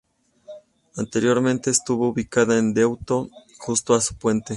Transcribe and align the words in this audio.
Anteriormente 0.95 1.69
estuvo 1.69 2.07
ubicada 2.09 2.57
en 2.57 2.73
Deusto, 2.73 3.29
junto 3.59 3.93
a 3.93 4.01
su 4.01 4.15
puente. 4.15 4.49